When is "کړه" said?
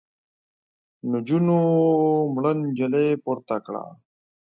3.65-3.83